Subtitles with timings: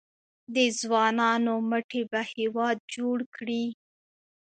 [0.53, 3.65] د ځوانانو مټې به هیواد جوړ کړي؟